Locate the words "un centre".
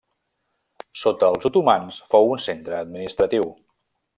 2.37-2.81